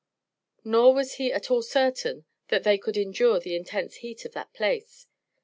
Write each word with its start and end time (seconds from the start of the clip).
Nor 0.63 0.95
was 0.95 1.17
he 1.17 1.31
at 1.31 1.51
all 1.51 1.61
certain 1.61 2.25
that 2.47 2.63
they 2.63 2.79
could 2.79 2.97
endure 2.97 3.39
the 3.39 3.55
intense 3.55 3.97
heat 3.97 4.25
of 4.25 4.31
that 4.31 4.51
place. 4.51 5.05